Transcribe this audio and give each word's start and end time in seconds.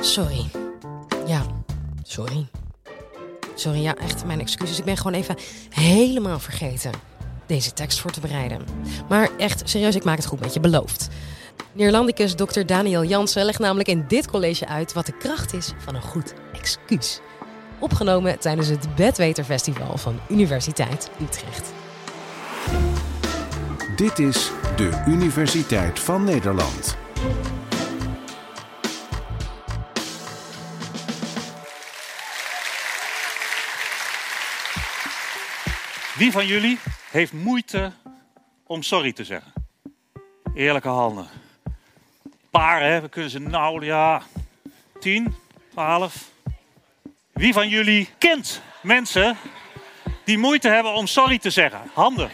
Sorry. 0.00 0.50
Ja, 1.26 1.42
sorry. 2.02 2.46
Sorry, 3.54 3.82
ja, 3.82 3.94
echt 3.96 4.24
mijn 4.24 4.40
excuses. 4.40 4.78
Ik 4.78 4.84
ben 4.84 4.96
gewoon 4.96 5.12
even 5.12 5.36
helemaal 5.68 6.38
vergeten 6.38 6.90
deze 7.46 7.72
tekst 7.72 8.00
voor 8.00 8.10
te 8.10 8.20
bereiden. 8.20 8.64
Maar 9.08 9.28
echt, 9.38 9.62
serieus, 9.64 9.94
ik 9.94 10.04
maak 10.04 10.16
het 10.16 10.26
goed 10.26 10.40
met 10.40 10.54
je, 10.54 10.60
beloofd. 10.60 11.08
Neerlandicus 11.72 12.34
Dr. 12.34 12.60
Daniel 12.66 13.04
Jansen 13.04 13.44
legt 13.44 13.58
namelijk 13.58 13.88
in 13.88 14.04
dit 14.08 14.30
college 14.30 14.66
uit 14.66 14.92
wat 14.92 15.06
de 15.06 15.16
kracht 15.16 15.52
is 15.54 15.72
van 15.78 15.94
een 15.94 16.02
goed 16.02 16.34
excuus. 16.52 17.20
Opgenomen 17.78 18.38
tijdens 18.38 18.68
het 18.68 18.94
Bedweter 18.94 19.44
Festival 19.44 19.96
van 19.96 20.20
Universiteit 20.28 21.10
Utrecht. 21.22 21.72
Dit 23.96 24.18
is 24.18 24.50
de 24.76 25.02
Universiteit 25.06 26.00
van 26.00 26.24
Nederland. 26.24 26.96
Wie 36.20 36.32
van 36.32 36.46
jullie 36.46 36.78
heeft 37.10 37.32
moeite 37.32 37.92
om 38.66 38.82
sorry 38.82 39.12
te 39.12 39.24
zeggen? 39.24 39.52
Eerlijke 40.54 40.88
handen. 40.88 41.26
Paar, 42.50 42.82
hè? 42.82 43.00
We 43.00 43.08
kunnen 43.08 43.30
ze 43.30 43.38
nou, 43.38 43.84
ja, 43.84 44.22
10, 44.98 45.34
12. 45.70 46.30
Wie 47.32 47.52
van 47.52 47.68
jullie 47.68 48.08
kent 48.18 48.62
mensen 48.82 49.36
die 50.24 50.38
moeite 50.38 50.68
hebben 50.68 50.92
om 50.92 51.06
sorry 51.06 51.38
te 51.38 51.50
zeggen? 51.50 51.80
Handen. 51.92 52.30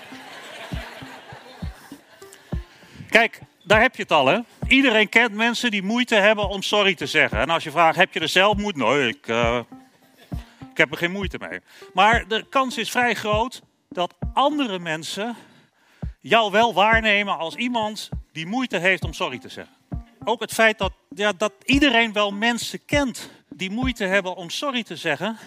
Kijk, 3.11 3.41
daar 3.63 3.81
heb 3.81 3.97
je 3.97 4.03
het 4.03 4.13
al, 4.13 4.27
hè? 4.27 4.39
Iedereen 4.69 5.09
kent 5.09 5.33
mensen 5.33 5.71
die 5.71 5.83
moeite 5.83 6.15
hebben 6.15 6.49
om 6.49 6.63
sorry 6.63 6.95
te 6.95 7.07
zeggen. 7.07 7.39
En 7.39 7.51
als 7.51 7.65
je 7.65 7.71
vraagt, 7.71 7.97
heb 7.97 8.13
je 8.13 8.21
er 8.21 8.29
zelf 8.29 8.57
moeite? 8.57 8.79
Nee, 8.79 9.09
ik, 9.09 9.29
uh, 9.29 9.61
ik 10.71 10.77
heb 10.77 10.91
er 10.91 10.99
geen 10.99 11.13
moeite 11.13 11.39
mee. 11.49 11.61
Maar 11.95 12.29
de 12.29 12.47
kans 12.49 12.79
is 12.79 12.91
vrij 12.91 13.15
groot 13.15 13.63
dat 13.89 14.15
andere 14.33 14.79
mensen 14.79 15.37
jou 16.21 16.51
wel 16.51 16.75
waarnemen 16.75 17.39
als 17.39 17.55
iemand 17.55 18.09
die 18.33 18.47
moeite 18.47 18.79
heeft 18.79 19.05
om 19.05 19.13
sorry 19.13 19.39
te 19.39 19.49
zeggen. 19.49 19.75
Ook 20.25 20.41
het 20.41 20.53
feit 20.53 20.79
dat, 20.79 20.93
ja, 21.15 21.33
dat 21.33 21.53
iedereen 21.65 22.13
wel 22.13 22.31
mensen 22.31 22.85
kent 22.85 23.31
die 23.49 23.71
moeite 23.71 24.05
hebben 24.05 24.37
om 24.37 24.51
sorry 24.51 24.83
te 24.83 24.97
zeggen, 24.97 25.39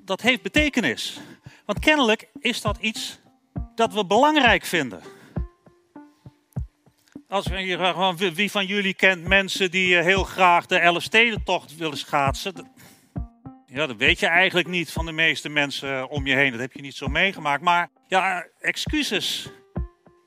dat 0.00 0.20
heeft 0.20 0.42
betekenis. 0.42 1.20
Want 1.64 1.78
kennelijk 1.78 2.28
is 2.40 2.60
dat 2.60 2.78
iets 2.80 3.18
dat 3.74 3.92
we 3.92 4.06
belangrijk 4.06 4.64
vinden. 4.64 5.00
Als 7.28 7.44
je, 7.44 8.32
wie 8.34 8.50
van 8.50 8.66
jullie 8.66 8.94
kent 8.94 9.24
mensen 9.24 9.70
die 9.70 9.96
eh, 9.96 10.04
heel 10.04 10.24
graag 10.24 10.66
de 10.66 10.78
Elfstedentocht 10.78 11.76
willen 11.76 11.98
schaatsen? 11.98 12.52
Ja, 13.72 13.86
dat 13.86 13.96
weet 13.96 14.20
je 14.20 14.26
eigenlijk 14.26 14.68
niet 14.68 14.92
van 14.92 15.06
de 15.06 15.12
meeste 15.12 15.48
mensen 15.48 16.08
om 16.08 16.26
je 16.26 16.34
heen. 16.34 16.50
Dat 16.50 16.60
heb 16.60 16.72
je 16.72 16.80
niet 16.80 16.94
zo 16.96 17.08
meegemaakt. 17.08 17.62
Maar 17.62 17.88
ja, 18.08 18.46
excuses. 18.60 19.48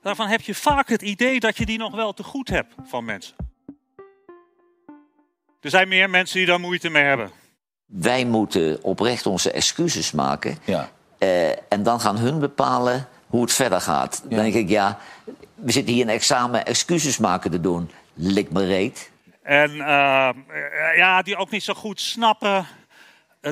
Daarvan 0.02 0.28
heb 0.28 0.42
je 0.42 0.56
vaak 0.56 0.90
het 0.90 1.02
idee 1.02 1.40
dat 1.40 1.58
je 1.58 1.66
die 1.66 1.78
nog 1.78 1.96
wel 1.96 2.14
te 2.14 2.24
goed 2.24 2.50
hebt 2.50 2.74
van 2.84 3.06
mensen. 3.06 3.36
Er 5.62 5.70
zijn 5.70 5.88
meer 5.88 6.10
mensen 6.10 6.38
die 6.38 6.46
daar 6.46 6.60
moeite 6.60 6.90
mee 6.90 7.04
hebben. 7.04 7.32
Wij 7.86 8.26
moeten 8.26 8.84
oprecht 8.84 9.26
onze 9.26 9.52
excuses 9.52 10.12
maken. 10.12 10.58
Ja. 10.64 10.90
Uh, 11.20 11.50
en 11.50 11.84
dan 11.84 12.00
gaan 12.00 12.18
hun 12.18 12.40
bepalen 12.40 13.08
hoe 13.28 13.42
het 13.42 13.54
verder 13.54 13.82
gaat. 13.82 14.24
Dan 14.30 14.40
denk 14.40 14.54
ik, 14.54 14.70
ja, 14.70 15.00
we 15.56 15.72
zitten 15.72 15.94
hier 15.94 16.04
een 16.04 16.10
examen 16.10 16.66
excuses 16.66 17.18
maken 17.18 17.52
te 17.52 17.60
doen. 17.60 17.92
Lik 18.14 18.52
me 18.52 18.66
reet. 18.66 19.12
En 19.42 19.72
uh, 19.72 20.30
ja, 20.96 21.22
die 21.22 21.36
ook 21.36 21.50
niet 21.50 21.64
zo 21.64 21.74
goed 21.74 22.02
snappen 22.02 22.68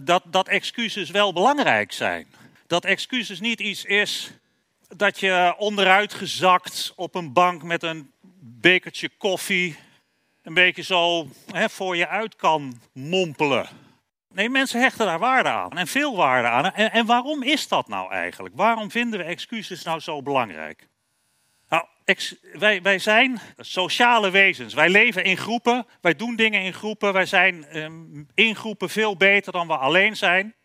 dat, 0.03 0.23
dat 0.25 0.47
excuses 0.47 1.09
wel 1.09 1.33
belangrijk 1.33 1.91
zijn. 1.91 2.27
Dat 2.67 2.85
excuses 2.85 3.39
niet 3.39 3.59
iets 3.59 3.85
is 3.85 4.31
dat 4.95 5.19
je 5.19 5.55
onderuit 5.57 6.13
gezakt 6.13 6.93
op 6.95 7.15
een 7.15 7.33
bank 7.33 7.63
met 7.63 7.83
een 7.83 8.11
bekertje 8.39 9.09
koffie 9.17 9.77
een 10.41 10.53
beetje 10.53 10.81
zo 10.81 11.27
hè, 11.51 11.69
voor 11.69 11.95
je 11.95 12.07
uit 12.07 12.35
kan 12.35 12.81
mompelen. 12.93 13.67
Nee, 14.33 14.49
mensen 14.49 14.81
hechten 14.81 15.05
daar 15.05 15.19
waarde 15.19 15.49
aan 15.49 15.77
en 15.77 15.87
veel 15.87 16.15
waarde 16.15 16.47
aan. 16.47 16.73
En 16.73 17.05
waarom 17.05 17.43
is 17.43 17.67
dat 17.67 17.87
nou 17.87 18.11
eigenlijk? 18.11 18.55
Waarom 18.55 18.91
vinden 18.91 19.19
we 19.19 19.25
excuses 19.25 19.83
nou 19.83 19.99
zo 19.99 20.21
belangrijk? 20.21 20.87
Nou, 21.71 21.85
wij, 22.53 22.81
wij 22.81 22.99
zijn 22.99 23.39
sociale 23.57 24.29
wezens. 24.29 24.73
Wij 24.73 24.89
leven 24.89 25.23
in 25.23 25.37
groepen, 25.37 25.85
wij 26.01 26.15
doen 26.15 26.35
dingen 26.35 26.61
in 26.61 26.73
groepen. 26.73 27.13
Wij 27.13 27.25
zijn 27.25 27.77
um, 27.77 28.27
in 28.33 28.55
groepen 28.55 28.89
veel 28.89 29.17
beter 29.17 29.51
dan 29.51 29.67
we 29.67 29.77
alleen 29.77 30.15
zijn. 30.15 30.55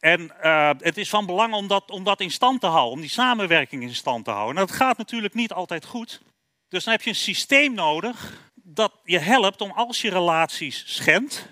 En 0.00 0.32
uh, 0.42 0.70
het 0.78 0.96
is 0.96 1.08
van 1.08 1.26
belang 1.26 1.54
om 1.54 1.66
dat, 1.66 1.90
om 1.90 2.04
dat 2.04 2.20
in 2.20 2.30
stand 2.30 2.60
te 2.60 2.66
houden, 2.66 2.92
om 2.92 3.00
die 3.00 3.10
samenwerking 3.10 3.82
in 3.82 3.94
stand 3.94 4.24
te 4.24 4.30
houden. 4.30 4.56
En 4.56 4.66
dat 4.66 4.76
gaat 4.76 4.98
natuurlijk 4.98 5.34
niet 5.34 5.52
altijd 5.52 5.84
goed. 5.84 6.22
Dus 6.68 6.84
dan 6.84 6.92
heb 6.92 7.02
je 7.02 7.10
een 7.10 7.16
systeem 7.16 7.74
nodig 7.74 8.50
dat 8.54 8.92
je 9.04 9.18
helpt 9.18 9.60
om 9.60 9.70
als 9.70 10.02
je 10.02 10.10
relaties 10.10 10.84
schendt, 10.86 11.46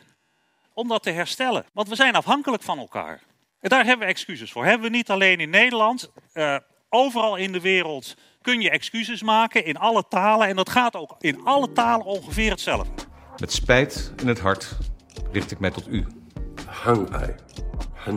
om 0.72 0.88
dat 0.88 1.02
te 1.02 1.10
herstellen. 1.10 1.66
Want 1.72 1.88
we 1.88 1.94
zijn 1.94 2.14
afhankelijk 2.14 2.62
van 2.62 2.78
elkaar. 2.78 3.22
En 3.60 3.68
daar 3.68 3.84
hebben 3.84 4.06
we 4.06 4.12
excuses 4.12 4.52
voor. 4.52 4.64
Hebben 4.64 4.90
we 4.90 4.96
niet 4.96 5.10
alleen 5.10 5.40
in 5.40 5.50
Nederland, 5.50 6.10
uh, 6.34 6.56
overal 6.88 7.36
in 7.36 7.52
de 7.52 7.60
wereld 7.60 8.14
kun 8.48 8.60
je 8.60 8.70
excuses 8.70 9.22
maken 9.22 9.64
in 9.64 9.76
alle 9.76 10.04
talen. 10.08 10.48
En 10.48 10.56
dat 10.56 10.70
gaat 10.70 10.96
ook 10.96 11.16
in 11.18 11.40
alle 11.44 11.72
talen 11.72 12.06
ongeveer 12.06 12.50
hetzelfde. 12.50 12.90
Met 13.38 13.52
spijt 13.52 14.12
in 14.16 14.28
het 14.28 14.40
hart 14.40 14.76
richt 15.32 15.50
ik 15.50 15.58
mij 15.58 15.70
tot 15.70 15.88
u. 15.88 16.06
Hang 16.66 17.10
ai. 17.14 17.34
I 18.06 18.12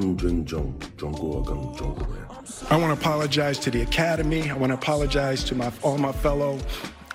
want 2.77 3.01
to 3.01 3.09
apologize 3.09 3.59
to 3.59 3.71
the 3.71 3.85
Academy. 3.87 4.39
I 4.39 4.53
want 4.53 4.67
to 4.67 4.91
apologize 4.91 5.43
to 5.43 5.55
my, 5.55 5.69
all 5.81 5.97
my 5.97 6.11
fellow 6.19 6.59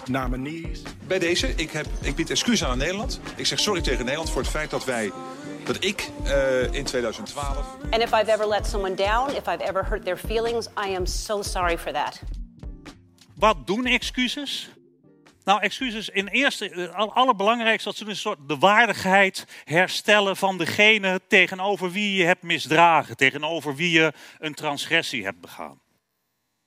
nominees. 0.07 0.83
Bij 1.07 1.19
deze, 1.19 1.53
ik, 1.55 1.71
heb, 1.71 1.87
ik 2.01 2.15
bied 2.15 2.31
excuus 2.31 2.65
aan 2.65 2.79
Nederland. 2.79 3.21
Ik 3.37 3.47
zeg 3.47 3.59
sorry 3.59 3.81
tegen 3.81 4.05
Nederland 4.05 4.31
voor 4.31 4.43
het 4.43 4.51
feit 4.51 4.71
dat 4.71 4.85
wij 4.85 5.13
dat 5.65 5.85
ik 5.85 6.11
uh, 6.25 6.73
in 6.73 6.85
2012. 6.85 7.77
And 7.91 8.03
if 8.03 8.13
I've 8.13 8.33
ever 8.33 8.49
let 8.49 8.67
someone 8.67 8.95
down, 8.95 9.31
if 9.31 9.47
I've 9.49 9.65
ever 9.65 9.87
hurt 9.89 10.05
their 10.05 10.19
feelings, 10.19 10.67
I 10.67 10.95
am 10.97 11.07
so 11.07 11.43
sorry 11.43 11.79
for 11.79 11.93
that. 11.93 12.21
Wat 13.37 13.67
doen 13.67 13.87
excuses? 13.87 14.71
Nou, 15.45 15.61
excuses 15.61 16.09
in 16.09 16.27
eerste, 16.27 16.65
het 16.65 16.93
allerbelangrijkste 16.93 17.89
dat 17.89 17.99
ze 17.99 18.07
een 18.07 18.17
soort 18.17 18.49
de 18.49 18.59
waardigheid 18.59 19.47
herstellen 19.65 20.37
van 20.37 20.59
degene 20.59 21.21
tegenover 21.29 21.91
wie 21.91 22.17
je 22.17 22.25
hebt 22.25 22.43
misdragen, 22.43 23.17
tegenover 23.17 23.75
wie 23.75 23.91
je 23.91 24.13
een 24.39 24.55
transgressie 24.55 25.25
hebt 25.25 25.41
begaan. 25.41 25.81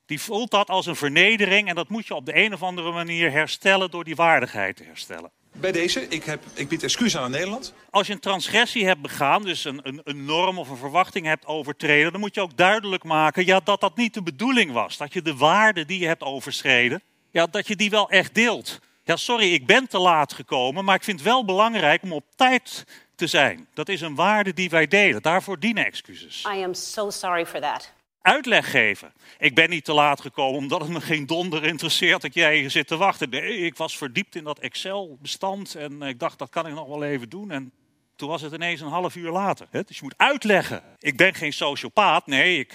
Die 0.06 0.22
voelt 0.22 0.52
dat 0.52 0.70
als 0.70 0.86
een 0.86 0.96
vernedering 0.96 1.68
en 1.70 1.76
dat 1.76 1.90
moet 1.90 2.08
je 2.08 2.16
op 2.16 2.26
de 2.26 2.36
een 2.36 2.54
of 2.54 2.64
andere 2.64 2.92
manier 2.92 3.32
herstellen 3.32 3.92
door 3.92 4.04
die 4.04 4.16
waardigheid 4.16 4.76
te 4.76 4.84
herstellen. 4.84 5.32
Bij 5.52 5.72
deze, 5.72 6.08
ik, 6.08 6.24
heb, 6.24 6.44
ik 6.54 6.68
bied 6.68 6.84
excuus 6.84 7.18
aan 7.18 7.32
Nederland. 7.32 7.74
Als 7.90 8.08
je 8.08 8.14
een 8.14 8.20
transgressie 8.20 8.86
hebt 8.86 9.02
begaan, 9.02 9.44
dus 9.44 9.66
een, 9.66 9.80
een, 9.84 10.02
een, 10.04 10.26
norm 10.26 10.58
of 10.58 10.70
een 10.70 10.78
verwachting 10.78 11.26
hebt 11.26 11.46
overtreden, 11.46 12.12
dan 12.12 12.22
moet 12.22 12.36
je 12.36 12.42
ook 12.42 12.58
duidelijk 12.58 13.04
maken 13.04 13.46
ja, 13.46 13.60
dat 13.64 13.82
dat 13.82 13.96
niet 13.96 14.14
de 14.14 14.24
bedoeling 14.24 14.72
was. 14.72 14.98
Dat 14.98 15.14
je 15.14 15.22
de 15.22 15.36
waarde 15.36 15.86
die 15.86 16.00
je 16.00 16.08
hebt 16.08 16.24
overschreden, 16.24 17.02
ja, 17.32 17.46
dat 17.46 17.68
je 17.68 17.76
die 17.76 17.90
wel 17.90 18.10
echt 18.10 18.36
deelt. 18.36 18.80
Ja, 19.04 19.16
sorry, 19.16 19.54
ik 19.54 19.66
ben 19.66 19.88
te 19.88 20.00
laat 20.00 20.34
gekomen, 20.34 20.86
maar 20.86 20.96
ik 20.96 21.04
vind 21.04 21.20
het 21.20 21.28
wel 21.28 21.46
belangrijk 21.46 22.04
om 22.04 22.14
op 22.14 22.26
tijd 22.36 22.86
te 23.16 23.28
zijn. 23.28 23.68
Dat 23.74 23.90
is 23.90 24.02
een 24.02 24.16
waarde 24.16 24.54
die 24.54 24.70
wij 24.70 24.88
delen. 24.88 25.22
Daarvoor 25.22 25.60
dienen 25.60 25.86
excuses. 25.86 26.46
I 26.56 26.64
am 26.64 26.74
so 26.74 27.10
sorry 27.10 27.46
for 27.46 27.62
that 27.62 27.94
uitleg 28.22 28.72
geven. 28.72 29.14
Ik 29.38 29.56
ben 29.56 29.70
niet 29.70 29.86
te 29.86 29.94
laat 29.94 30.22
gekomen 30.22 30.58
omdat 30.58 30.82
het 30.82 30.90
me 30.90 31.02
geen 31.02 31.26
donder 31.26 31.64
interesseert 31.64 32.22
dat 32.22 32.34
jij 32.34 32.58
hier 32.58 32.72
zit 32.72 32.88
te 32.88 32.98
wachten. 32.98 33.30
Nee, 33.30 33.58
ik 33.58 33.78
was 33.78 33.98
verdiept 33.98 34.36
in 34.36 34.44
dat 34.44 34.60
Excel-bestand 34.60 35.76
en 35.76 36.02
ik 36.02 36.20
dacht 36.20 36.40
dat 36.40 36.50
kan 36.50 36.68
ik 36.68 36.74
nog 36.74 36.88
wel 36.88 37.04
even 37.04 37.30
doen. 37.30 37.52
En 37.52 37.72
toen 38.16 38.30
was 38.30 38.42
het 38.42 38.54
ineens 38.54 38.82
een 38.82 38.88
half 38.88 39.16
uur 39.16 39.32
later. 39.32 39.68
Dus 39.72 39.98
je 39.98 40.04
moet 40.04 40.18
uitleggen. 40.18 40.84
Ik 41.00 41.18
ben 41.18 41.34
geen 41.34 41.54
sociopaat. 41.54 42.28
Nee, 42.28 42.60
ik, 42.60 42.72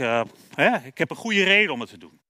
hè, 0.55 0.77
ik 0.85 0.99
heb 0.99 1.11
een 1.11 1.17
goede 1.17 1.45
reden 1.45 1.73
om 1.73 1.81
het 1.81 1.91
te 1.91 1.99
doen. 1.99 2.21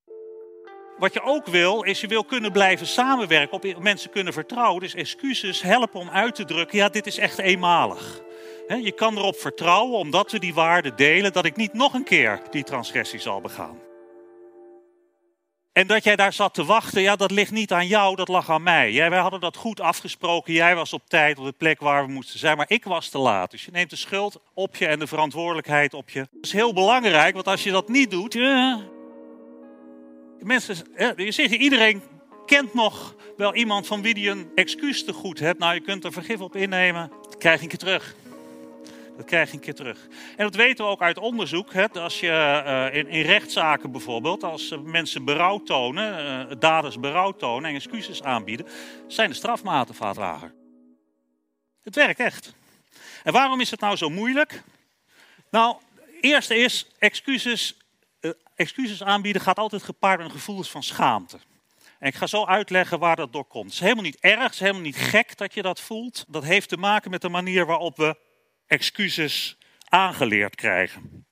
Wat 0.99 1.12
je 1.12 1.22
ook 1.22 1.46
wil, 1.46 1.82
is 1.82 2.00
je 2.00 2.06
wil 2.06 2.25
kunnen 2.25 2.52
blijven 2.52 2.87
samenwerken, 2.87 3.52
op 3.52 3.82
mensen 3.82 4.10
kunnen 4.10 4.32
vertrouwen. 4.32 4.81
Dus 4.81 4.94
excuses 4.94 5.62
helpen 5.62 6.00
om 6.00 6.10
uit 6.10 6.34
te 6.34 6.44
drukken, 6.44 6.78
ja, 6.78 6.88
dit 6.88 7.06
is 7.06 7.19
echt 7.19 7.38
eenmalig. 7.38 8.22
Je 8.66 8.93
kan 8.93 9.16
erop 9.16 9.37
vertrouwen, 9.37 9.99
omdat 9.99 10.32
we 10.32 10.38
die 10.38 10.55
waarden 10.55 10.96
delen, 10.96 11.32
dat 11.32 11.44
ik 11.44 11.56
niet 11.56 11.72
nog 11.72 11.94
een 11.94 12.05
keer 12.05 12.40
die 12.50 12.64
transgressie 12.64 13.20
zal 13.20 13.40
begaan. 13.40 13.78
En 15.72 15.87
dat 15.87 16.05
jij 16.05 16.16
daar 16.16 16.32
zat 16.32 16.55
te 16.55 16.64
wachten, 16.64 17.02
ja, 17.02 17.16
dat 17.16 17.31
ligt 17.31 17.50
niet 17.50 17.72
aan 17.72 17.87
jou, 17.87 18.16
dat 18.16 18.28
lag 18.28 18.50
aan 18.50 18.62
mij. 18.62 18.93
Jij, 18.93 19.11
wij 19.11 19.19
hadden 19.19 19.40
dat 19.40 19.56
goed 19.56 19.81
afgesproken. 19.81 20.52
Jij 20.52 20.75
was 20.75 20.93
op 20.93 21.02
tijd 21.08 21.38
op 21.38 21.44
de 21.44 21.52
plek 21.52 21.81
waar 21.81 22.06
we 22.06 22.12
moesten 22.12 22.38
zijn, 22.38 22.56
maar 22.56 22.70
ik 22.70 22.84
was 22.84 23.08
te 23.08 23.19
laat. 23.19 23.50
Dus 23.50 23.64
je 23.64 23.70
neemt 23.70 23.90
de 23.90 23.96
schuld 23.96 24.40
op 24.55 24.76
je 24.76 24.87
en 24.87 24.99
de 24.99 25.06
verantwoordelijkheid 25.06 25.94
op 25.94 26.10
je. 26.10 26.19
Dat 26.19 26.44
is 26.44 26.52
heel 26.52 26.72
belangrijk, 26.72 27.34
want 27.34 27.46
als 27.46 27.64
je 27.64 27.70
dat 27.70 27.88
niet 27.88 28.10
doet. 28.10 28.34
Mensen, 30.38 30.76
je 31.17 31.32
zegt, 31.32 31.52
iedereen 31.52 32.02
kent 32.46 32.75
nog 32.75 33.14
wel 33.37 33.55
iemand 33.55 33.87
van 33.87 34.02
wie 34.02 34.14
die 34.14 34.31
een 34.31 34.50
excuus 34.55 35.05
te 35.05 35.12
goed 35.12 35.38
hebt. 35.38 35.58
Nou, 35.58 35.75
je 35.75 35.81
kunt 35.81 36.05
er 36.05 36.12
vergif 36.12 36.40
op 36.40 36.56
innemen 36.56 37.10
krijg 37.44 37.56
je 37.56 37.62
een 37.62 37.69
keer 37.69 37.78
terug. 37.78 38.14
Dat 39.16 39.26
krijg 39.26 39.49
je 39.49 39.55
een 39.55 39.62
keer 39.62 39.75
terug. 39.75 40.06
En 40.37 40.44
dat 40.44 40.55
weten 40.55 40.84
we 40.84 40.90
ook 40.90 41.02
uit 41.02 41.19
onderzoek. 41.19 41.72
Hè, 41.72 41.88
als 41.88 42.20
je 42.20 42.62
uh, 42.66 42.99
in, 42.99 43.08
in, 43.08 43.22
rechtszaken 43.22 43.90
bijvoorbeeld, 43.90 44.43
als 44.43 44.70
uh, 44.70 44.78
mensen 44.78 45.25
berouw 45.25 45.62
tonen, 45.62 46.49
uh, 46.50 46.56
daders 46.58 47.00
berouw 47.00 47.32
tonen 47.32 47.70
en 47.70 47.76
excuses 47.76 48.22
aanbieden, 48.22 48.66
zijn 49.06 49.28
de 49.28 49.34
strafmaten 49.34 49.94
vaak 49.94 50.16
lager. 50.16 50.55
Het 51.82 51.94
werkt 51.94 52.20
echt. 52.20 52.55
En 53.22 53.32
waarom 53.32 53.61
is 53.61 53.70
het 53.70 53.81
nou 53.81 53.96
zo 53.96 54.11
moeilijk? 54.11 54.62
Nou, 55.50 55.76
eerste 56.20 56.56
is, 56.56 56.87
excuses, 56.99 57.76
excuses 58.55 59.02
aanbieden 59.02 59.43
gaat 59.43 59.58
altijd 59.58 59.82
gepaard 59.82 60.19
met 60.19 60.26
een 60.26 60.32
gevoel 60.32 60.62
van 60.62 60.82
schaamte. 60.82 61.38
En 61.99 62.08
ik 62.08 62.14
ga 62.14 62.26
zo 62.26 62.44
uitleggen 62.44 62.99
waar 62.99 63.17
dat 63.17 63.32
door 63.32 63.44
komt. 63.44 63.64
Het 63.64 63.75
is 63.75 63.81
helemaal 63.81 64.02
niet 64.02 64.20
erg, 64.20 64.43
het 64.43 64.52
is 64.52 64.60
helemaal 64.60 64.82
niet 64.82 64.96
gek 64.96 65.37
dat 65.37 65.55
je 65.55 65.62
dat 65.62 65.81
voelt. 65.81 66.25
Dat 66.28 66.44
heeft 66.44 66.69
te 66.69 66.76
maken 66.76 67.10
met 67.10 67.20
de 67.20 67.28
manier 67.28 67.67
waarop 67.67 67.96
we 67.96 68.17
excuses 68.66 69.58
aangeleerd 69.88 70.55
krijgen. 70.55 71.26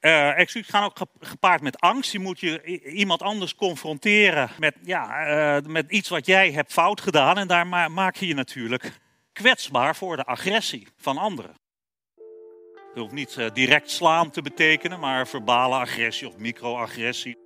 Uh, 0.00 0.38
excuses 0.38 0.70
gaan 0.70 0.84
ook 0.84 0.98
gepaard 1.20 1.60
met 1.60 1.80
angst. 1.80 2.12
Je 2.12 2.18
moet 2.18 2.40
je 2.40 2.80
iemand 2.82 3.22
anders 3.22 3.54
confronteren 3.54 4.50
met, 4.58 4.74
ja, 4.82 5.26
uh, 5.56 5.62
met 5.66 5.90
iets 5.90 6.08
wat 6.08 6.26
jij 6.26 6.52
hebt 6.52 6.72
fout 6.72 7.00
gedaan. 7.00 7.38
En 7.38 7.48
daar 7.48 7.66
ma 7.66 7.88
maak 7.88 8.16
je 8.16 8.26
je 8.26 8.34
natuurlijk 8.34 9.00
kwetsbaar 9.32 9.96
voor 9.96 10.16
de 10.16 10.24
agressie 10.24 10.88
van 10.96 11.18
anderen. 11.18 11.54
Het 12.94 13.02
hoeft 13.02 13.12
niet 13.12 13.36
uh, 13.38 13.46
direct 13.52 13.90
slaan 13.90 14.30
te 14.30 14.42
betekenen, 14.42 15.00
maar 15.00 15.28
verbale 15.28 15.74
agressie 15.74 16.28
of 16.28 16.36
microagressie. 16.36 17.36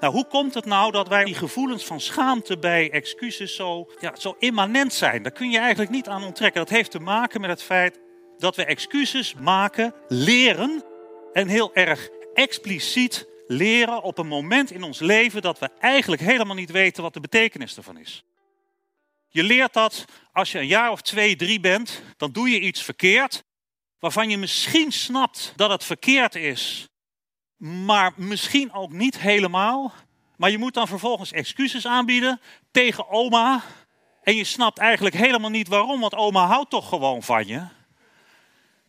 Nou, 0.00 0.12
hoe 0.12 0.26
komt 0.26 0.54
het 0.54 0.64
nou 0.64 0.92
dat 0.92 1.08
wij 1.08 1.24
die 1.24 1.34
gevoelens 1.34 1.84
van 1.84 2.00
schaamte 2.00 2.58
bij 2.58 2.90
excuses 2.90 3.54
zo, 3.54 3.90
ja, 4.00 4.16
zo 4.16 4.36
immanent 4.38 4.92
zijn? 4.92 5.22
Daar 5.22 5.32
kun 5.32 5.50
je 5.50 5.58
eigenlijk 5.58 5.90
niet 5.90 6.08
aan 6.08 6.24
onttrekken. 6.24 6.60
Dat 6.60 6.70
heeft 6.70 6.90
te 6.90 6.98
maken 6.98 7.40
met 7.40 7.50
het 7.50 7.62
feit 7.62 8.00
dat 8.38 8.56
we 8.56 8.64
excuses 8.64 9.34
maken, 9.34 9.94
leren 10.08 10.84
en 11.32 11.48
heel 11.48 11.74
erg 11.74 12.08
expliciet 12.34 13.26
leren 13.46 14.02
op 14.02 14.18
een 14.18 14.26
moment 14.26 14.70
in 14.70 14.82
ons 14.82 14.98
leven 14.98 15.42
dat 15.42 15.58
we 15.58 15.70
eigenlijk 15.78 16.22
helemaal 16.22 16.54
niet 16.54 16.70
weten 16.70 17.02
wat 17.02 17.14
de 17.14 17.20
betekenis 17.20 17.76
ervan 17.76 17.98
is. 17.98 18.24
Je 19.28 19.42
leert 19.42 19.72
dat 19.72 20.04
als 20.32 20.52
je 20.52 20.58
een 20.58 20.66
jaar 20.66 20.90
of 20.90 21.02
twee, 21.02 21.36
drie 21.36 21.60
bent, 21.60 22.02
dan 22.16 22.32
doe 22.32 22.50
je 22.50 22.60
iets 22.60 22.82
verkeerd, 22.82 23.44
waarvan 23.98 24.30
je 24.30 24.38
misschien 24.38 24.92
snapt 24.92 25.52
dat 25.56 25.70
het 25.70 25.84
verkeerd 25.84 26.34
is, 26.34 26.88
maar 27.56 28.12
misschien 28.16 28.72
ook 28.72 28.92
niet 28.92 29.18
helemaal. 29.18 29.92
Maar 30.36 30.50
je 30.50 30.58
moet 30.58 30.74
dan 30.74 30.88
vervolgens 30.88 31.32
excuses 31.32 31.86
aanbieden 31.86 32.40
tegen 32.70 33.08
oma. 33.08 33.62
En 34.22 34.36
je 34.36 34.44
snapt 34.44 34.78
eigenlijk 34.78 35.14
helemaal 35.14 35.50
niet 35.50 35.68
waarom, 35.68 36.00
want 36.00 36.14
oma 36.14 36.46
houdt 36.46 36.70
toch 36.70 36.88
gewoon 36.88 37.22
van 37.22 37.46
je. 37.46 37.66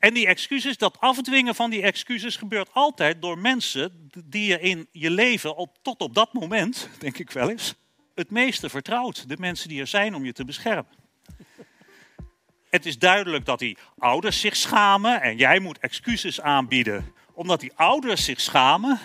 En 0.05 0.13
die 0.13 0.27
excuses, 0.27 0.77
dat 0.77 0.99
afdwingen 0.99 1.55
van 1.55 1.69
die 1.69 1.81
excuses 1.81 2.35
gebeurt 2.35 2.69
altijd 2.73 3.21
door 3.21 3.37
mensen 3.37 4.09
die 4.25 4.47
je 4.47 4.59
in 4.59 4.87
je 4.91 5.09
leven 5.09 5.69
tot 5.81 6.01
op 6.01 6.13
dat 6.13 6.33
moment, 6.33 6.89
denk 6.99 7.17
ik 7.17 7.31
wel 7.31 7.49
eens, 7.49 7.75
het 8.15 8.31
meeste 8.31 8.69
vertrouwt. 8.69 9.29
De 9.29 9.37
mensen 9.39 9.69
die 9.69 9.79
er 9.79 9.87
zijn 9.87 10.15
om 10.15 10.25
je 10.25 10.33
te 10.33 10.45
beschermen. 10.45 10.91
Het 12.69 12.85
is 12.85 12.99
duidelijk 12.99 13.45
dat 13.45 13.59
die 13.59 13.77
ouders 13.97 14.39
zich 14.39 14.55
schamen 14.55 15.21
en 15.21 15.37
jij 15.37 15.59
moet 15.59 15.79
excuses 15.79 16.41
aanbieden 16.41 17.13
omdat 17.33 17.59
die 17.59 17.71
ouders 17.75 18.25
zich 18.25 18.41
schamen 18.41 18.99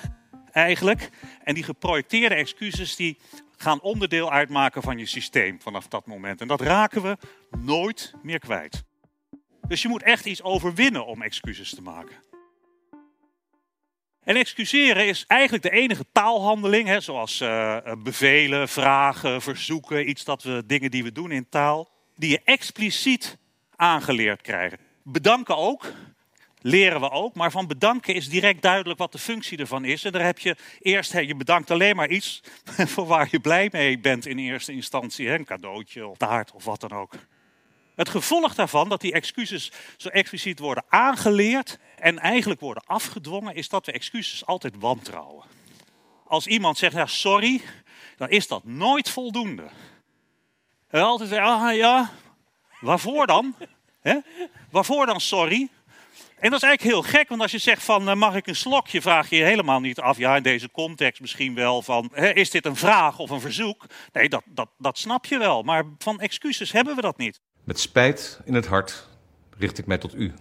eigenlijk. 0.52 1.10
En 1.44 1.54
die 1.54 1.64
geprojecteerde 1.64 2.34
excuses 2.34 2.96
die 2.96 3.18
gaan 3.56 3.80
onderdeel 3.80 4.32
uitmaken 4.32 4.82
van 4.82 4.98
je 4.98 5.06
systeem 5.06 5.60
vanaf 5.60 5.88
dat 5.88 6.06
moment. 6.06 6.40
En 6.40 6.48
dat 6.48 6.60
raken 6.60 7.02
we 7.02 7.16
nooit 7.58 8.14
meer 8.22 8.38
kwijt. 8.38 8.88
Dus 9.70 9.82
je 9.82 9.88
moet 9.88 10.02
echt 10.02 10.26
iets 10.26 10.42
overwinnen 10.42 11.06
om 11.06 11.22
excuses 11.22 11.74
te 11.74 11.82
maken. 11.82 12.16
En 14.24 14.36
excuseren 14.36 15.06
is 15.06 15.24
eigenlijk 15.26 15.62
de 15.62 15.70
enige 15.70 16.04
taalhandeling, 16.12 16.88
hè, 16.88 17.00
zoals 17.00 17.40
uh, 17.40 17.76
bevelen, 17.98 18.68
vragen, 18.68 19.42
verzoeken, 19.42 20.08
iets 20.08 20.24
dat 20.24 20.42
we, 20.42 20.62
dingen 20.66 20.90
die 20.90 21.02
we 21.02 21.12
doen 21.12 21.30
in 21.30 21.48
taal, 21.48 21.88
die 22.16 22.30
je 22.30 22.40
expliciet 22.44 23.38
aangeleerd 23.76 24.40
krijgen. 24.40 24.78
Bedanken 25.02 25.56
ook, 25.56 25.92
leren 26.60 27.00
we 27.00 27.10
ook, 27.10 27.34
maar 27.34 27.50
van 27.50 27.66
bedanken 27.66 28.14
is 28.14 28.28
direct 28.28 28.62
duidelijk 28.62 28.98
wat 28.98 29.12
de 29.12 29.18
functie 29.18 29.58
ervan 29.58 29.84
is. 29.84 30.04
En 30.04 30.12
daar 30.12 30.24
heb 30.24 30.38
je 30.38 30.56
eerst, 30.80 31.12
hè, 31.12 31.20
je 31.20 31.34
bedankt 31.34 31.70
alleen 31.70 31.96
maar 31.96 32.08
iets 32.08 32.42
voor 32.92 33.06
waar 33.06 33.28
je 33.30 33.40
blij 33.40 33.68
mee 33.72 33.98
bent 33.98 34.26
in 34.26 34.38
eerste 34.38 34.72
instantie, 34.72 35.28
hè, 35.28 35.34
een 35.34 35.44
cadeautje 35.44 36.06
of 36.06 36.16
taart 36.16 36.52
of 36.52 36.64
wat 36.64 36.80
dan 36.80 36.92
ook. 36.92 37.14
Het 38.00 38.08
gevolg 38.08 38.54
daarvan, 38.54 38.88
dat 38.88 39.00
die 39.00 39.12
excuses 39.12 39.72
zo 39.96 40.08
expliciet 40.08 40.58
worden 40.58 40.84
aangeleerd 40.88 41.78
en 41.96 42.18
eigenlijk 42.18 42.60
worden 42.60 42.82
afgedwongen, 42.86 43.54
is 43.54 43.68
dat 43.68 43.86
we 43.86 43.92
excuses 43.92 44.46
altijd 44.46 44.74
wantrouwen. 44.78 45.44
Als 46.26 46.46
iemand 46.46 46.78
zegt, 46.78 46.94
ja, 46.94 47.06
sorry, 47.06 47.60
dan 48.16 48.28
is 48.28 48.48
dat 48.48 48.64
nooit 48.64 49.10
voldoende. 49.10 49.68
En 50.88 51.02
altijd 51.02 51.32
ah 51.32 51.74
ja, 51.74 52.10
waarvoor 52.80 53.26
dan? 53.26 53.54
Waarvoor 54.70 55.06
dan 55.06 55.20
sorry? 55.20 55.68
En 56.38 56.50
dat 56.50 56.62
is 56.62 56.68
eigenlijk 56.68 56.82
heel 56.82 57.18
gek, 57.18 57.28
want 57.28 57.40
als 57.40 57.52
je 57.52 57.58
zegt 57.58 57.82
van 57.82 58.08
eh, 58.08 58.14
mag 58.14 58.34
ik 58.34 58.46
een 58.46 58.56
slokje, 58.56 59.02
vraag 59.02 59.30
je 59.30 59.36
je 59.36 59.44
helemaal 59.44 59.80
niet 59.80 60.00
af. 60.00 60.18
Ja, 60.18 60.36
in 60.36 60.42
deze 60.42 60.70
context 60.70 61.20
misschien 61.20 61.54
wel 61.54 61.82
van 61.82 62.14
is 62.16 62.50
dit 62.50 62.66
een 62.66 62.76
vraag 62.76 63.18
of 63.18 63.30
een 63.30 63.40
verzoek? 63.40 63.86
Nee, 64.12 64.28
dat, 64.28 64.42
dat, 64.46 64.68
dat 64.78 64.98
snap 64.98 65.24
je 65.24 65.38
wel. 65.38 65.62
Maar 65.62 65.84
van 65.98 66.20
excuses 66.20 66.72
hebben 66.72 66.96
we 66.96 67.02
dat 67.02 67.18
niet. 67.18 67.40
Met 67.70 67.80
spijt 67.80 68.40
in 68.44 68.54
het 68.54 68.66
hart 68.66 69.08
richt 69.58 69.78
ik 69.78 69.86
mij 69.86 69.98
tot 69.98 70.14
u. 70.14 70.32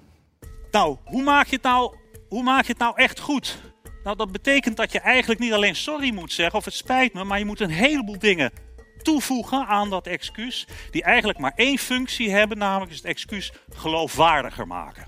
Nou, 0.72 0.98
hoe 1.04 1.24
maak 1.24 1.48
je 1.48 1.56
het 1.56 1.64
nou, 1.64 1.96
hoe 2.30 2.44
maak 2.44 2.66
je 2.66 2.72
het 2.72 2.82
nou 2.82 2.96
echt 2.96 3.20
goed? 3.20 3.58
Nou, 4.04 4.18
dat 4.18 4.32
betekent 4.32 4.78
dat 4.78 4.92
je 4.92 5.00
eigenlijk 5.00 5.40
niet 5.40 5.54
alleen 5.54 5.76
sorry 5.76 6.14
moet 6.14 6.32
zeggen 6.32 6.60
of 6.60 6.66
het 6.66 6.74
spijt 6.74 7.14
me, 7.14 7.24
maar 7.24 7.40
je 7.40 7.46
moet 7.46 7.60
een 7.60 7.70
heleboel 7.70 8.20
dingen 8.20 8.52
toevoegen 9.02 9.66
aan 9.66 9.90
dat 9.90 10.08
excuus, 10.08 10.68
die 10.92 11.04
eigenlijk 11.04 11.40
maar 11.40 11.54
één 11.56 11.78
functie 11.78 12.32
hebben, 12.32 12.58
namelijk 12.58 12.92
het 12.92 13.06
excuus 13.06 13.52
geloofwaardiger 13.74 14.68
maken. 14.68 15.08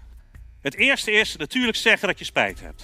Het 0.62 0.76
eerste 0.76 1.12
is 1.12 1.36
natuurlijk 1.36 1.78
zeggen 1.78 2.08
dat 2.08 2.20
je 2.20 2.26
spijt 2.26 2.60
hebt. 2.60 2.84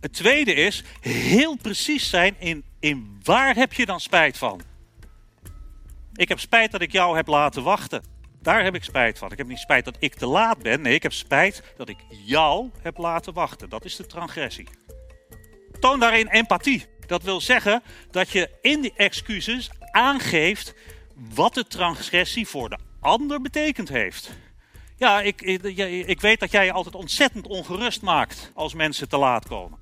Het 0.00 0.12
tweede 0.12 0.54
is 0.54 0.84
heel 1.00 1.56
precies 1.56 2.10
zijn 2.10 2.34
in, 2.38 2.64
in 2.80 3.20
waar 3.22 3.54
heb 3.54 3.72
je 3.72 3.86
dan 3.86 4.00
spijt 4.00 4.38
van. 4.38 4.60
Ik 6.14 6.28
heb 6.28 6.40
spijt 6.40 6.70
dat 6.70 6.80
ik 6.80 6.92
jou 6.92 7.16
heb 7.16 7.26
laten 7.26 7.62
wachten. 7.62 8.11
Daar 8.42 8.64
heb 8.64 8.74
ik 8.74 8.84
spijt 8.84 9.18
van. 9.18 9.32
Ik 9.32 9.38
heb 9.38 9.46
niet 9.46 9.58
spijt 9.58 9.84
dat 9.84 9.96
ik 9.98 10.14
te 10.14 10.26
laat 10.26 10.58
ben. 10.58 10.80
Nee, 10.80 10.94
ik 10.94 11.02
heb 11.02 11.12
spijt 11.12 11.62
dat 11.76 11.88
ik 11.88 11.98
jou 12.24 12.70
heb 12.80 12.98
laten 12.98 13.32
wachten. 13.32 13.68
Dat 13.68 13.84
is 13.84 13.96
de 13.96 14.06
transgressie. 14.06 14.68
Toon 15.80 16.00
daarin 16.00 16.28
empathie. 16.28 16.86
Dat 17.06 17.22
wil 17.22 17.40
zeggen 17.40 17.82
dat 18.10 18.30
je 18.30 18.50
in 18.60 18.80
die 18.80 18.92
excuses 18.96 19.70
aangeeft 19.90 20.74
wat 21.14 21.54
de 21.54 21.66
transgressie 21.66 22.48
voor 22.48 22.68
de 22.68 22.78
ander 23.00 23.40
betekend 23.40 23.88
heeft. 23.88 24.30
Ja, 24.96 25.20
ik, 25.20 25.42
ik, 25.42 26.20
weet 26.20 26.40
dat 26.40 26.50
jij 26.50 26.64
je 26.64 26.72
altijd 26.72 26.94
ontzettend 26.94 27.46
ongerust 27.46 28.02
maakt 28.02 28.50
als 28.54 28.74
mensen 28.74 29.08
te 29.08 29.16
laat 29.16 29.48
komen. 29.48 29.78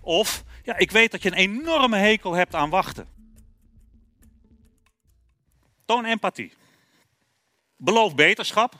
Of, 0.00 0.44
ja, 0.62 0.76
ik 0.76 0.90
weet 0.90 1.10
dat 1.10 1.22
je 1.22 1.28
een 1.28 1.36
enorme 1.36 1.96
hekel 1.96 2.32
hebt 2.32 2.54
aan 2.54 2.70
wachten. 2.70 3.08
Toon 5.84 6.04
empathie. 6.04 6.52
Beloof 7.84 8.14
beterschap. 8.14 8.74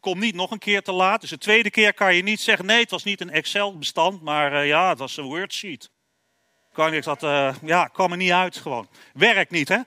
Kom 0.00 0.18
niet 0.18 0.34
nog 0.34 0.50
een 0.50 0.58
keer 0.58 0.82
te 0.82 0.92
laat. 0.92 1.20
Dus 1.20 1.30
de 1.30 1.38
tweede 1.38 1.70
keer 1.70 1.94
kan 1.94 2.14
je 2.14 2.22
niet 2.22 2.40
zeggen: 2.40 2.66
nee, 2.66 2.80
het 2.80 2.90
was 2.90 3.04
niet 3.04 3.20
een 3.20 3.30
Excel-bestand, 3.30 4.22
maar 4.22 4.52
uh, 4.52 4.66
ja, 4.66 4.88
het 4.88 4.98
was 4.98 5.16
een 5.16 5.24
wordsheet. 5.24 5.90
Kan 6.72 6.94
ik 6.94 7.02
dat, 7.02 7.22
uh, 7.22 7.54
ja, 7.62 7.86
kwam 7.86 8.10
er 8.10 8.16
niet 8.16 8.30
uit 8.30 8.56
gewoon. 8.56 8.88
Werkt 9.12 9.50
niet, 9.50 9.68
hè? 9.68 9.78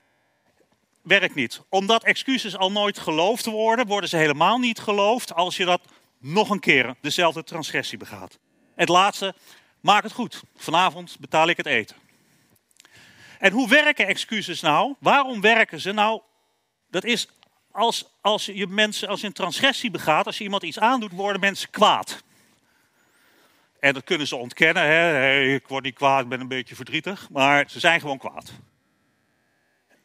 Werkt 1.02 1.34
niet. 1.34 1.60
Omdat 1.68 2.04
excuses 2.04 2.56
al 2.56 2.72
nooit 2.72 2.98
geloofd 2.98 3.44
worden, 3.44 3.86
worden 3.86 4.08
ze 4.08 4.16
helemaal 4.16 4.58
niet 4.58 4.78
geloofd 4.78 5.34
als 5.34 5.56
je 5.56 5.64
dat 5.64 5.80
nog 6.18 6.50
een 6.50 6.60
keer 6.60 6.94
dezelfde 7.00 7.44
transgressie 7.44 7.98
begaat. 7.98 8.38
Het 8.74 8.88
laatste, 8.88 9.34
maak 9.80 10.02
het 10.02 10.12
goed. 10.12 10.42
Vanavond 10.56 11.16
betaal 11.20 11.48
ik 11.48 11.56
het 11.56 11.66
eten. 11.66 11.96
En 13.38 13.52
hoe 13.52 13.68
werken 13.68 14.06
excuses 14.06 14.60
nou? 14.60 14.94
Waarom 14.98 15.40
werken 15.40 15.80
ze 15.80 15.92
nou? 15.92 16.20
Dat 16.88 17.04
is 17.04 17.28
als, 17.72 18.04
als 18.20 18.46
je 18.46 18.66
mensen, 18.66 19.08
als 19.08 19.22
een 19.22 19.32
transgressie 19.32 19.90
begaat, 19.90 20.26
als 20.26 20.38
je 20.38 20.44
iemand 20.44 20.62
iets 20.62 20.78
aandoet, 20.78 21.12
worden 21.12 21.40
mensen 21.40 21.70
kwaad. 21.70 22.22
En 23.80 23.94
dat 23.94 24.04
kunnen 24.04 24.26
ze 24.26 24.36
ontkennen. 24.36 24.82
Hè? 24.82 25.40
Ik 25.40 25.68
word 25.68 25.84
niet 25.84 25.94
kwaad, 25.94 26.22
ik 26.22 26.28
ben 26.28 26.40
een 26.40 26.48
beetje 26.48 26.74
verdrietig. 26.74 27.28
Maar 27.30 27.64
ze 27.68 27.80
zijn 27.80 28.00
gewoon 28.00 28.18
kwaad. 28.18 28.52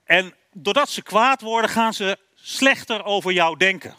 En 0.03 0.33
doordat 0.53 0.89
ze 0.89 1.01
kwaad 1.01 1.41
worden, 1.41 1.69
gaan 1.69 1.93
ze 1.93 2.17
slechter 2.35 3.03
over 3.03 3.31
jou 3.31 3.57
denken. 3.57 3.95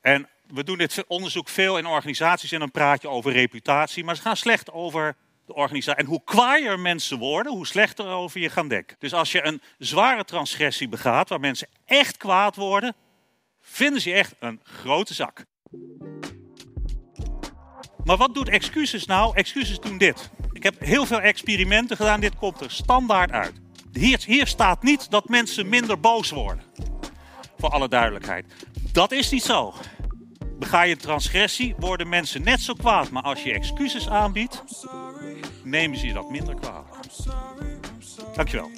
En 0.00 0.28
we 0.46 0.64
doen 0.64 0.78
dit 0.78 1.04
onderzoek 1.06 1.48
veel 1.48 1.78
in 1.78 1.86
organisaties 1.86 2.52
en 2.52 2.58
dan 2.58 2.70
praat 2.70 3.02
je 3.02 3.08
over 3.08 3.32
reputatie. 3.32 4.04
Maar 4.04 4.16
ze 4.16 4.22
gaan 4.22 4.36
slecht 4.36 4.70
over 4.70 5.16
de 5.48 5.54
organisatie. 5.54 6.02
En 6.02 6.08
hoe 6.08 6.22
kwaaier 6.24 6.80
mensen 6.80 7.18
worden, 7.18 7.52
hoe 7.52 7.66
slechter 7.66 8.06
over 8.06 8.40
je 8.40 8.50
gaan 8.50 8.68
denken. 8.68 8.96
Dus 8.98 9.14
als 9.14 9.32
je 9.32 9.46
een 9.46 9.62
zware 9.78 10.24
transgressie 10.24 10.88
begaat, 10.88 11.28
waar 11.28 11.40
mensen 11.40 11.68
echt 11.84 12.16
kwaad 12.16 12.56
worden, 12.56 12.94
vinden 13.60 14.00
ze 14.00 14.08
je 14.08 14.14
echt 14.14 14.34
een 14.38 14.60
grote 14.62 15.14
zak. 15.14 15.44
Maar 18.04 18.16
wat 18.16 18.34
doet 18.34 18.48
excuses 18.48 19.06
nou? 19.06 19.36
Excuses 19.36 19.80
doen 19.80 19.98
dit. 19.98 20.30
Ik 20.52 20.62
heb 20.62 20.80
heel 20.80 21.06
veel 21.06 21.20
experimenten 21.20 21.96
gedaan. 21.96 22.20
Dit 22.20 22.36
komt 22.36 22.60
er 22.60 22.70
standaard 22.70 23.30
uit. 23.30 23.52
Hier, 23.92 24.22
hier 24.26 24.46
staat 24.46 24.82
niet 24.82 25.10
dat 25.10 25.28
mensen 25.28 25.68
minder 25.68 26.00
boos 26.00 26.30
worden. 26.30 26.62
Voor 27.58 27.70
alle 27.70 27.88
duidelijkheid. 27.88 28.46
Dat 28.92 29.12
is 29.12 29.30
niet 29.30 29.42
zo. 29.42 29.74
Bega 30.58 30.82
je 30.82 30.96
transgressie, 30.96 31.74
worden 31.78 32.08
mensen 32.08 32.42
net 32.42 32.60
zo 32.60 32.74
kwaad. 32.74 33.10
Maar 33.10 33.22
als 33.22 33.42
je 33.42 33.52
excuses 33.52 34.08
aanbiedt, 34.08 34.64
nemen 35.70 35.98
ze 35.98 36.06
je 36.06 36.12
dat 36.12 36.30
minder 36.30 36.54
kwalijk. 36.54 36.86
Dankjewel. 38.34 38.70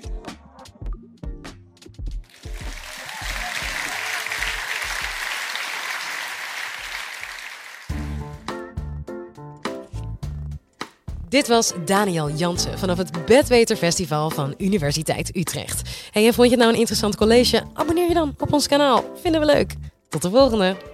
Dit 11.28 11.49
was 11.49 11.73
Daniel 11.85 12.30
Jansen 12.30 12.78
vanaf 12.78 12.99
het 12.99 13.26
Bedweter 13.26 13.76
Festival 13.76 14.30
van 14.30 14.54
Universiteit 14.59 15.37
Utrecht. 15.37 16.09
Hey, 16.11 16.26
en 16.26 16.35
vond 16.35 16.47
je 16.47 16.52
het 16.52 16.62
nou 16.62 16.73
een 16.73 16.78
interessant 16.78 17.16
college? 17.16 17.62
Abonneer 17.73 18.09
je 18.09 18.14
dan 18.14 18.35
op 18.38 18.52
ons 18.52 18.68
kanaal. 18.68 19.04
Vinden 19.23 19.40
we 19.40 19.47
leuk. 19.47 19.75
Tot 20.09 20.23
de 20.23 20.30
volgende! 20.30 20.89